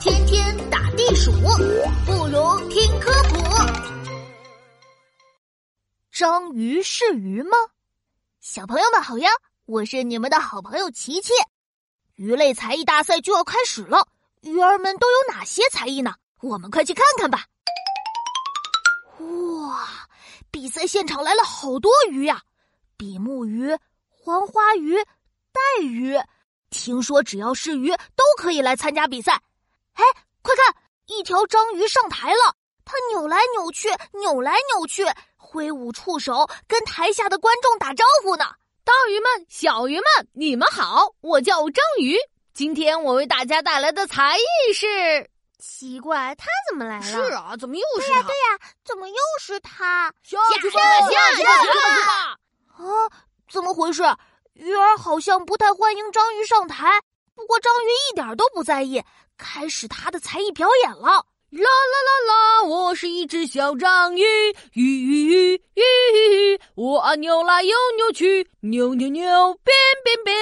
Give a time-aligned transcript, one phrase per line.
[0.00, 1.32] 天天打地鼠，
[2.04, 3.36] 不如听科普。
[6.10, 7.56] 章鱼是鱼吗？
[8.40, 9.30] 小朋友们好呀，
[9.64, 11.32] 我是你们的好朋友琪琪。
[12.16, 14.06] 鱼类才艺大赛就要开始了，
[14.42, 16.14] 鱼儿们都有哪些才艺呢？
[16.40, 17.44] 我们快去看看吧。
[19.18, 19.88] 哇，
[20.50, 22.42] 比赛现场来了好多鱼呀！
[22.96, 23.76] 比目鱼、
[24.08, 24.96] 黄花鱼、
[25.52, 26.14] 带鱼，
[26.76, 29.32] 听说只要是鱼都可以来参加比赛。
[29.94, 30.04] 哎，
[30.42, 30.76] 快看，
[31.06, 35.04] 一条章鱼上台了，它扭来扭去，扭来扭去，
[35.36, 38.44] 挥舞触手，跟台下的观众打招呼呢。
[38.84, 41.12] 大鱼们、小鱼们，你们好！
[41.20, 42.16] 我叫章鱼，
[42.54, 45.28] 今天我为大家带来的才艺是……
[45.58, 47.02] 奇怪，他怎么来了？
[47.02, 48.12] 是啊，怎么又是他？
[48.12, 50.12] 对呀，对呀，怎么又是他？
[50.22, 52.38] 下去吧，下去吧！
[52.76, 53.10] 啊，
[53.50, 54.02] 怎么回事？
[54.58, 56.98] 鱼儿好像不太欢迎章鱼上台，
[57.34, 59.02] 不过章鱼一点都不在意，
[59.36, 61.26] 开始他的才艺表演了。
[61.50, 62.62] 啦啦啦啦！
[62.64, 64.24] 我是一只小章鱼，
[64.72, 70.34] 鱼鱼鱼鱼，我啊扭来又扭去，扭扭扭，变变变。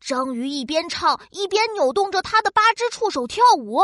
[0.00, 3.80] 章鱼一边唱一边扭动着它的八只触手跳舞，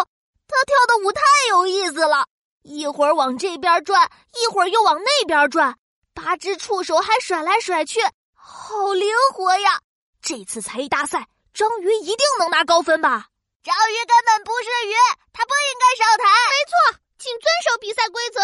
[0.46, 2.26] 它跳的舞太有意思了，
[2.62, 4.08] 一会儿往这边转，
[4.40, 5.76] 一会儿又往那边转，
[6.14, 7.98] 八只触手还甩来甩去，
[8.44, 9.80] 好灵活呀！
[10.20, 13.28] 这次才艺大赛，章鱼一定能拿高分吧？
[13.62, 14.92] 章鱼根本不是鱼，
[15.32, 16.24] 它不应该上台。
[16.50, 18.40] 没错，请遵守比赛规则。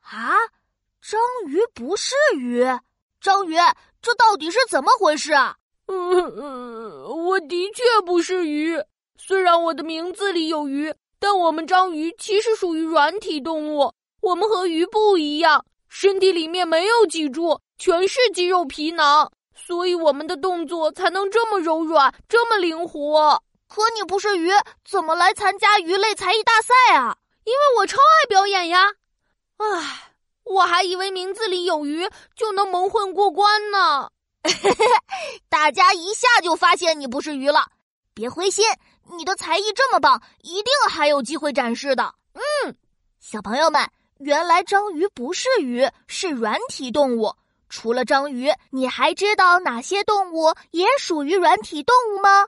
[0.00, 0.38] 啊，
[1.02, 2.64] 章鱼不是鱼？
[3.20, 3.54] 章鱼，
[4.00, 5.56] 这到底是怎么回事啊？
[5.86, 8.82] 嗯，我的确不是鱼。
[9.18, 13.92] 虽然我的名字里有鱼，但我们章鱼其实属于软体动物。
[14.22, 23.42] 我们和鱼不一样，身体里面没有脊柱，全是肌肉皮囊，所以我们的动作才能这么柔软，这么灵活。
[23.68, 24.50] 可你不是鱼，
[24.84, 27.16] 怎么来参加鱼类才艺大赛啊？
[27.44, 28.92] 因为我超爱表演呀！
[29.56, 30.12] 唉，
[30.44, 34.10] 我还以为名字里有鱼就能蒙混过关呢。
[35.48, 37.66] 大家一下就发现你不是鱼了，
[38.12, 38.64] 别灰心，
[39.16, 42.14] 你的才艺这么棒，一定还有机会展示的。
[42.34, 42.76] 嗯，
[43.20, 43.88] 小朋友们，
[44.18, 47.34] 原来章鱼不是鱼，是软体动物。
[47.72, 52.46] 除了章鱼，你还知道哪些动物也属于软体动物吗？